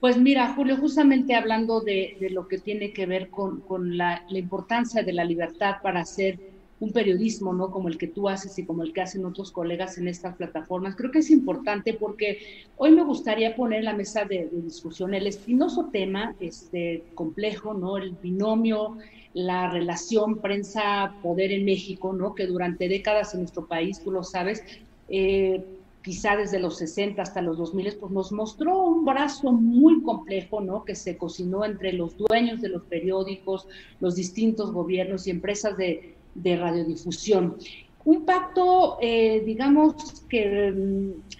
[0.00, 5.02] Pues mira, Julio, justamente hablando de, de lo que tiene que ver con, la, importancia
[5.02, 6.38] de la libertad para hacer
[6.78, 7.72] un periodismo, ¿no?
[7.72, 10.94] Como el que tú haces y como el que hacen otros colegas en estas plataformas,
[10.94, 12.38] creo que es importante porque
[12.76, 17.74] hoy me gustaría poner en la mesa de, de discusión el espinoso tema, este complejo,
[17.74, 17.98] ¿no?
[17.98, 18.98] El binomio,
[19.34, 22.36] la relación prensa-poder en México, ¿no?
[22.36, 24.62] Que durante décadas en nuestro país, tú lo sabes,
[25.08, 25.64] eh,
[26.08, 30.82] quizá desde los 60 hasta los 2000, pues nos mostró un brazo muy complejo, ¿no?
[30.82, 33.66] Que se cocinó entre los dueños de los periódicos,
[34.00, 37.58] los distintos gobiernos y empresas de, de radiodifusión.
[38.06, 40.72] Un pacto, eh, digamos, que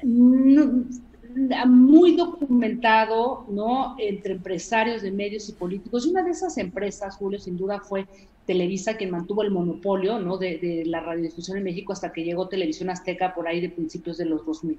[0.05, 1.08] mm,
[1.67, 3.97] muy documentado, ¿no?
[3.99, 6.07] Entre empresarios de medios y políticos.
[6.07, 8.07] Y una de esas empresas, Julio, sin duda fue
[8.47, 10.39] Televisa quien mantuvo el monopolio ¿no?
[10.39, 14.17] de, de, la radiodifusión en México hasta que llegó Televisión Azteca por ahí de principios
[14.17, 14.79] de los 2000.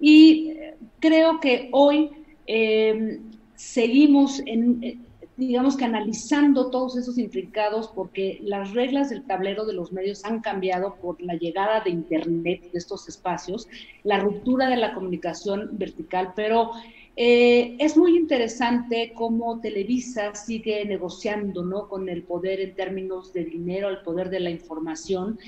[0.00, 0.54] Y
[0.98, 2.10] creo que hoy
[2.46, 3.20] eh,
[3.54, 5.04] seguimos en,
[5.36, 10.40] digamos que analizando todos esos intrincados porque las reglas del tablero de los medios han
[10.40, 13.68] cambiado por la llegada de Internet, de estos espacios,
[14.02, 16.70] la ruptura de la comunicación vertical, pero
[17.16, 21.88] eh, es muy interesante cómo Televisa sigue negociando ¿no?
[21.88, 25.38] con el poder en términos de dinero, el poder de la información,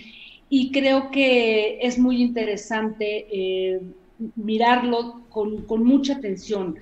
[0.50, 3.81] y creo que es muy interesante eh,
[4.37, 6.76] mirarlo con, con, mucha atención,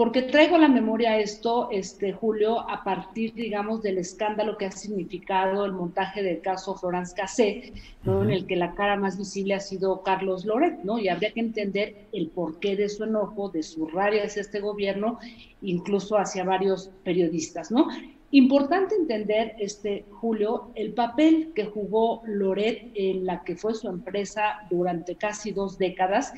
[0.00, 4.70] porque traigo a la memoria esto, este, Julio, a partir, digamos, del escándalo que ha
[4.70, 7.74] significado el montaje del caso Florence Cassé,
[8.04, 8.12] ¿no?
[8.12, 8.24] uh -huh.
[8.24, 10.98] en el que la cara más visible ha sido Carlos Loret, ¿no?
[10.98, 15.18] Y habría que entender el porqué de su enojo, de su rabia hacia este gobierno,
[15.60, 17.88] incluso hacia varios periodistas, ¿no?
[18.30, 24.60] Importante entender, este, Julio, el papel que jugó Loret en la que fue su empresa
[24.70, 26.32] durante casi dos décadas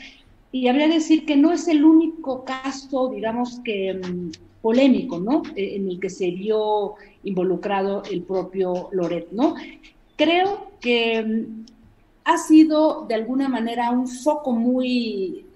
[0.53, 4.31] y habría que decir que no es el único caso, digamos que um,
[4.61, 5.43] polémico, ¿no?
[5.57, 9.55] Eh, en el que se vio involucrado el propio Loret, ¿no?
[10.17, 11.65] Creo que um,
[12.25, 15.47] ha sido de alguna manera un foco muy,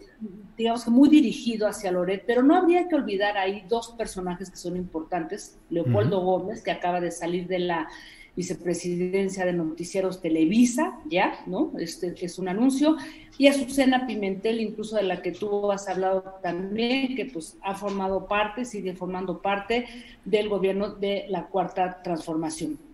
[0.56, 4.56] digamos que muy dirigido hacia Loret, pero no habría que olvidar ahí dos personajes que
[4.56, 6.24] son importantes, Leopoldo uh -huh.
[6.24, 7.86] Gómez, que acaba de salir de la
[8.36, 11.72] vicepresidencia de Noticieros Televisa, ya, ¿no?
[11.78, 12.96] Este es un anuncio,
[13.38, 18.26] y Azucena Pimentel, incluso de la que tú has hablado también, que pues ha formado
[18.26, 19.86] parte, sigue formando parte
[20.24, 22.85] del gobierno de la Cuarta Transformación.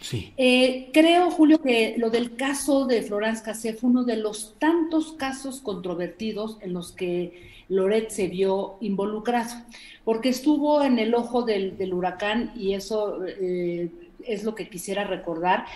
[0.00, 0.32] Sí.
[0.36, 5.12] Eh, creo, Julio, que lo del caso de Florence Cassé fue uno de los tantos
[5.12, 9.54] casos controvertidos en los que Loret se vio involucrado,
[10.04, 13.90] porque estuvo en el ojo del, huracán y eso eh,
[14.24, 15.66] es lo que quisiera recordar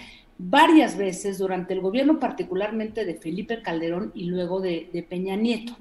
[0.49, 5.77] varias veces durante el gobierno particularmente de Felipe Calderón y luego de, Peña Nieto.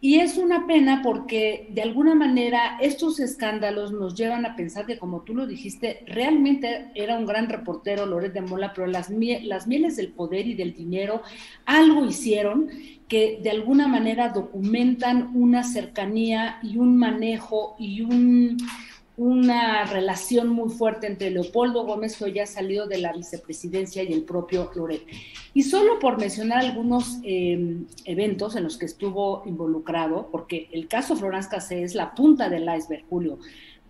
[0.00, 4.96] Y es una pena porque de alguna manera estos escándalos nos llevan a pensar que
[4.96, 9.66] como tú lo dijiste, realmente era un gran reportero Loret de Mola, pero las, las
[9.66, 11.22] mieles del poder y del dinero
[11.66, 12.68] algo hicieron
[13.08, 18.56] que de alguna manera documentan una cercanía y un manejo y un
[19.18, 24.22] una relación muy fuerte entre Leopoldo Gómez, que ya salió de la vicepresidencia, y el
[24.22, 25.02] propio Loret.
[25.52, 31.16] Y solo por mencionar algunos eh, eventos en los que estuvo involucrado, porque el caso
[31.16, 33.38] Florence Cassé es la punta del iceberg, Julio.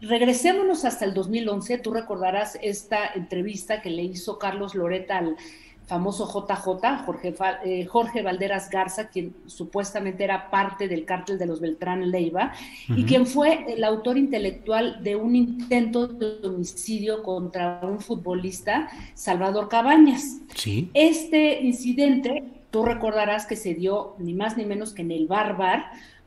[0.01, 5.37] Regresémonos hasta el 2011, tú recordarás esta entrevista que le hizo Carlos Loret al
[5.89, 11.61] famoso JJ, Jorge, eh, Jorge Valderas Garza, quien supuestamente era parte del cártel de los
[11.61, 12.53] Beltrán Leiva,
[12.95, 19.69] y quien fue el autor intelectual de un intento de homicidio contra un futbolista, Salvador
[19.69, 20.43] Cabañas.
[20.55, 20.91] Sí.
[20.93, 25.87] Este incidente, tú recordarás que se dio ni más ni menos que en el Barbar,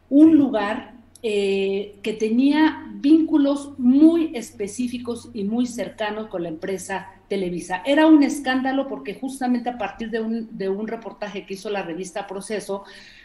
[0.10, 7.81] un lugar eh, que tenía vínculos muy específicos y muy cercanos con la empresa Televisa.
[7.86, 12.83] Era un escándalo porque justamente a partir de un, reportaje que hizo la revista Proceso,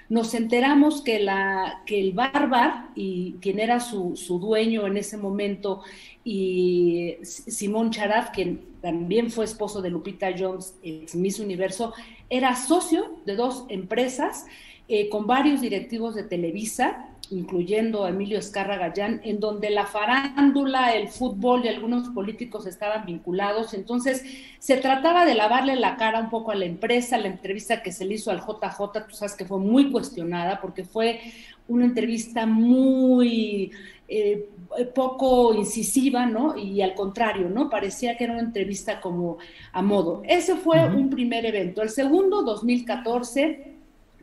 [0.08, 5.82] nos enteramos que, el Barbar y quien era su, su dueño en ese momento,
[6.23, 11.93] y Simón Charaf, quien también fue esposo de Lupita Jones, ex Miss Universo,
[12.31, 14.47] era socio de dos empresas
[14.87, 20.94] eh, con varios directivos de Televisa incluyendo a Emilio Escarra Gallán, en donde la farándula,
[20.94, 23.75] el fútbol y algunos políticos estaban vinculados.
[23.75, 24.25] Entonces,
[24.58, 27.19] se trataba de lavarle la cara un poco a la empresa.
[27.19, 30.84] La entrevista que se le hizo al JJ, tú sabes que fue muy cuestionada porque
[30.84, 31.20] fue
[31.69, 33.73] una entrevista muy
[34.08, 34.49] eh,
[34.94, 36.56] poco incisiva, ¿no?
[36.56, 37.69] Y al contrario, ¿no?
[37.69, 39.38] Parecía que era una entrevista como
[39.73, 40.23] a modo.
[40.26, 41.82] Ese fue un primer evento.
[41.82, 43.75] El segundo, 2014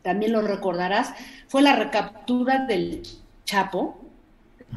[0.03, 1.13] también lo recordarás,
[1.47, 3.01] fue la recaptura del
[3.45, 4.00] Chapo,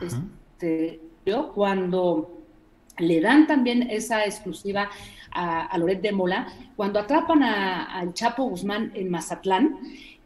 [0.01, 1.01] este,
[1.55, 2.43] cuando
[2.99, 4.89] le dan también esa exclusiva
[5.33, 6.47] a, Loret de Mola,
[6.77, 9.79] cuando atrapan al Chapo Guzmán en Mazatlán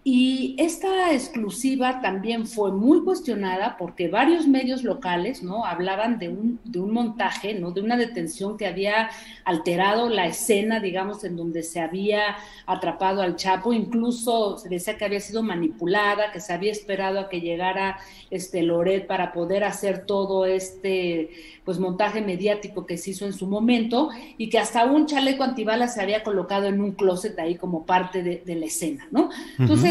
[0.02, 5.67] y esta exclusiva también fue muy cuestionada porque varios medios locales ¿no?
[5.67, 7.70] hablaban de un, de un montaje, ¿no?
[7.73, 9.11] de una detención que había
[9.44, 13.75] alterado la escena, digamos, en donde se había atrapado al Chapo.
[13.75, 17.99] Incluso se decía que había sido manipulada, que se había esperado a que llegara
[18.31, 21.29] este Loret para poder hacer todo este
[21.64, 24.08] pues montaje mediático que se hizo en su momento
[24.38, 28.23] y que hasta un chaleco antibalas se había colocado en un closet ahí como parte
[28.23, 29.31] de, la escena, ¿no?
[29.58, 29.89] Entonces,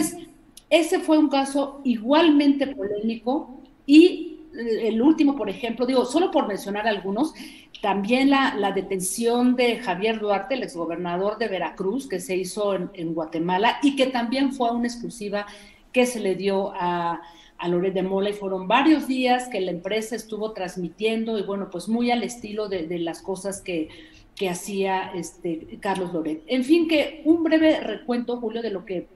[0.70, 6.48] ese fue un caso igualmente polémico y eh, el último, por ejemplo, digo, solo por
[6.48, 7.34] mencionar algunos,
[7.82, 13.80] también la, detención de Javier Duarte, el exgobernador de Veracruz, que se hizo en, Guatemala
[13.82, 15.46] y que también fue una exclusiva
[15.94, 17.22] que se le dio a
[17.60, 21.70] a Loret de Mola y fueron varios días que la empresa estuvo transmitiendo y bueno,
[21.70, 23.90] pues muy al estilo de, las cosas que,
[24.36, 26.42] que hacía este Carlos Loret.
[26.48, 29.08] En fin, que un breve recuento, Julio, de lo que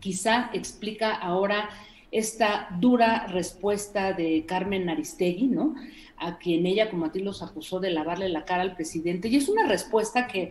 [0.00, 1.70] quizá explica ahora
[2.10, 5.74] esta dura respuesta de Carmen Aristegui, ¿no?
[6.16, 9.28] A quien ella, como a ti, los acusó de lavarle la cara al presidente.
[9.28, 10.50] Y es una respuesta que,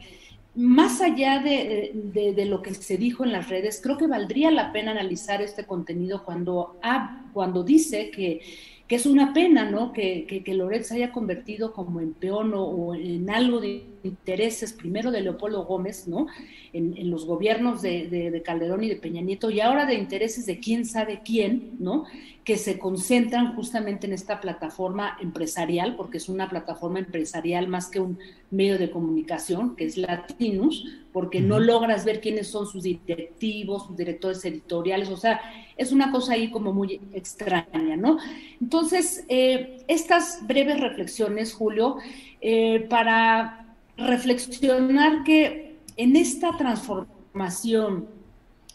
[0.55, 4.91] más allá de, lo que se dijo en las redes, creo que valdría la pena
[4.91, 6.79] analizar este contenido cuando,
[7.33, 8.41] cuando dice que,
[8.87, 9.91] es una pena, ¿no?
[9.91, 15.11] Que, que, Loret se haya convertido como en peón o, en algo de intereses, primero
[15.11, 16.27] de Leopoldo Gómez, ¿no?
[16.73, 20.59] En, los gobiernos de, de, Calderón y de Peña Nieto, y ahora de intereses de
[20.59, 22.05] quién sabe quién, ¿no?
[22.47, 27.99] que se concentran justamente en esta plataforma empresarial, porque es una plataforma empresarial más que
[27.99, 28.19] un
[28.51, 33.97] medio de comunicación, que es Latinus, porque no logras ver quiénes son sus directivos, sus
[33.97, 35.41] directores editoriales, o sea,
[35.75, 38.17] es una cosa ahí como muy extraña, ¿no?
[38.61, 41.97] Entonces, eh, estas breves reflexiones, Julio,
[42.39, 43.66] eh, para
[43.97, 48.07] reflexionar que en esta transformación,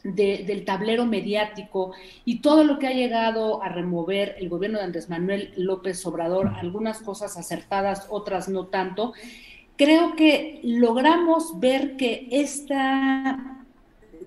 [0.05, 1.93] del tablero mediático
[2.25, 6.49] y todo lo que ha llegado a remover el gobierno de Andrés Manuel López Obrador,
[6.57, 9.13] algunas cosas acertadas, otras no tanto,
[9.77, 13.65] creo que logramos ver que esta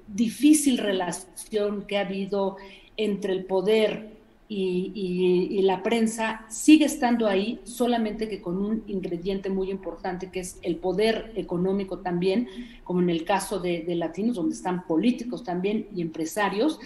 [0.08, 2.56] difícil relación que ha habido
[2.96, 4.15] entre el poder
[4.48, 10.60] y, la prensa sigue estando ahí, solamente que con un ingrediente muy importante que es
[10.62, 12.48] el poder económico también,
[12.84, 16.80] como en el caso de, Latinos, donde están políticos también y empresarios,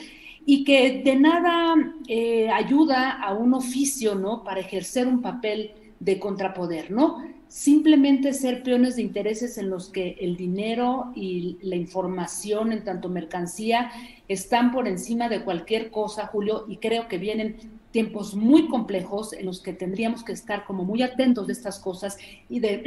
[0.46, 1.76] y que de nada
[2.08, 4.44] eh, ayuda a un oficio, ¿no?
[4.44, 7.22] Para ejercer un papel de contrapoder, ¿no?
[7.50, 13.10] Simplemente ser peones de intereses en los que el dinero y la información en tanto
[13.10, 13.92] mercancía
[14.28, 17.58] están por encima de cualquier cosa, Julio, y creo que vienen
[17.92, 22.20] tiempos muy complejos en los que tendríamos que estar como muy atentos de estas cosas
[22.50, 22.84] y de,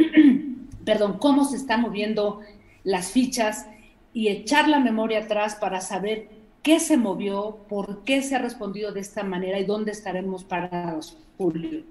[0.85, 2.39] perdón, cómo se están moviendo
[2.85, 3.67] las fichas
[4.15, 6.29] y echar la memoria atrás para saber
[6.63, 11.19] qué se movió, por qué se ha respondido de esta manera y dónde estaremos parados,
[11.37, 11.83] Julio.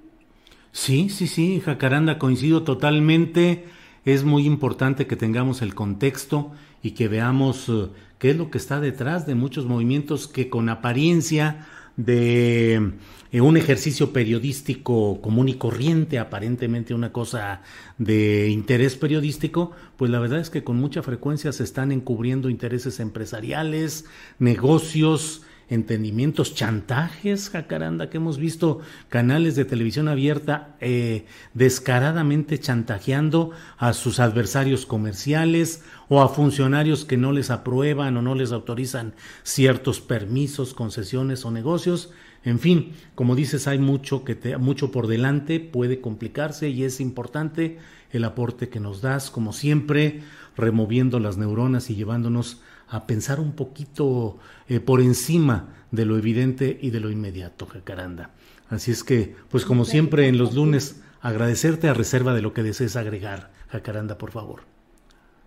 [0.72, 3.66] Sí, sí, sí, Jacaranda, coincido totalmente.
[4.06, 6.52] Es muy importante que tengamos el contexto
[6.82, 7.88] y que veamos eh,
[8.20, 12.94] qué es lo que está detrás de muchos movimientos que con apariencia de
[13.32, 17.62] eh, un ejercicio periodístico común y corriente, aparentemente una cosa
[17.98, 23.00] de interés periodístico, pues la verdad es que con mucha frecuencia se están encubriendo intereses
[23.00, 24.06] empresariales,
[24.40, 33.94] negocios, entendimientos, chantajes, jacaranda, que hemos visto canales de televisión abierta eh, descaradamente chantajeando a
[33.94, 39.14] sus adversarios comerciales o a funcionarios que no les aprueban o no les autorizan
[39.44, 42.12] ciertos permisos, concesiones o negocios.
[42.44, 47.00] En fin, como dices, hay mucho que te, mucho por delante, puede complicarse y es
[47.00, 47.80] importante
[48.12, 50.22] el aporte que nos das, como siempre,
[50.58, 52.62] removiendo las neuronas y llevándonos
[52.92, 58.32] a pensar un poquito eh, por encima de lo evidente y de lo inmediato, Jacaranda.
[58.70, 62.64] Así es que, pues como siempre en los lunes, agradecerte a reserva de lo que
[62.64, 64.64] desees agregar, Jacaranda, por favor.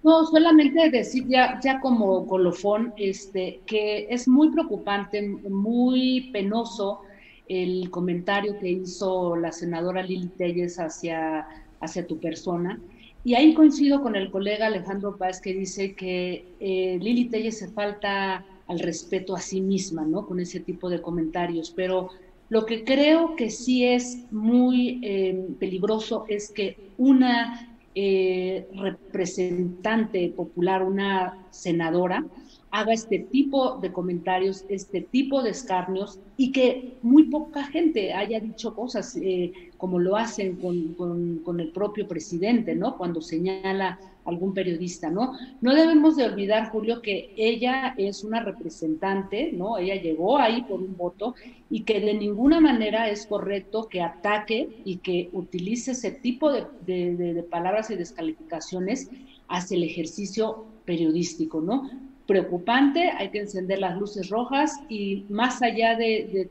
[0.02, 7.02] No, solamente decir ya, ya como colofón, este, que es muy preocupante, muy penoso
[7.46, 11.46] el comentario que hizo la senadora Lili Telles hacia,
[11.80, 12.78] hacia tu persona.
[13.24, 17.72] Y ahí coincido con el colega Alejandro Páez que dice que eh, Lili Telles se
[17.72, 20.26] falta al respeto a sí misma, ¿no?
[20.26, 21.72] Con ese tipo de comentarios.
[21.74, 22.10] Pero
[22.50, 30.82] lo que creo que sí es muy eh, peligroso es que una eh, representante popular,
[30.82, 32.26] una senadora,
[32.74, 38.40] haga este tipo de comentarios, este tipo de escarnios y que muy poca gente haya
[38.40, 42.98] dicho cosas eh, como lo hacen con, el propio presidente, ¿no?
[42.98, 45.34] Cuando señala algún periodista, ¿no?
[45.60, 49.78] No debemos de olvidar, Julio, que ella es una representante, ¿no?
[49.78, 51.36] Ella llegó ahí por un voto
[51.70, 56.64] y que de ninguna manera es correcto que ataque y que utilice ese tipo de,
[56.84, 59.10] de palabras y descalificaciones
[59.46, 61.88] hacia el ejercicio periodístico, ¿no?
[62.26, 66.48] Preocupante, hay que encender las luces rojas y más allá de,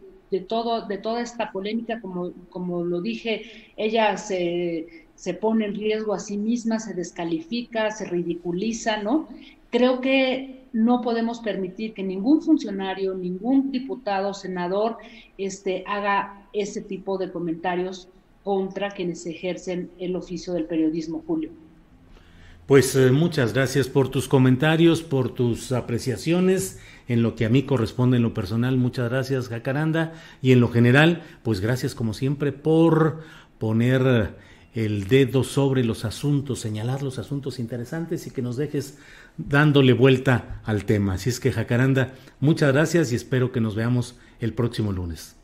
[0.48, 6.14] todo, de toda esta polémica, como, como lo dije, ella se, se, pone en riesgo
[6.14, 9.28] a sí misma, se descalifica, se ridiculiza, ¿no?
[9.70, 14.98] Creo que no podemos permitir que ningún funcionario, ningún diputado, senador,
[15.38, 18.10] este, haga ese tipo de comentarios
[18.44, 21.52] contra quienes ejercen el oficio del periodismo, Julio.
[22.68, 26.80] Pues eh, muchas gracias por tus comentarios, por tus apreciaciones.
[27.10, 30.14] En lo que a mí corresponde en lo personal, muchas gracias, Jacaranda.
[30.42, 33.22] Y en lo general, pues gracias como siempre por
[33.58, 34.36] poner
[34.74, 38.98] el dedo sobre los asuntos, señalar los asuntos interesantes y que nos dejes
[39.38, 41.14] dándole vuelta al tema.
[41.14, 45.36] Así es que, Jacaranda, muchas gracias y espero que nos veamos el próximo lunes.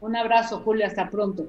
[0.00, 1.48] Un abrazo, Julia, hasta pronto.